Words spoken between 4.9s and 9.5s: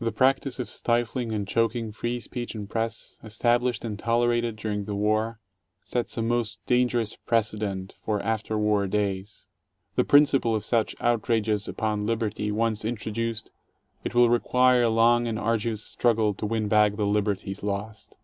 war, sets a most dangerous precedent for after war days.